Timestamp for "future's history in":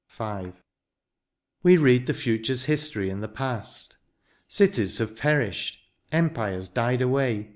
2.15-3.21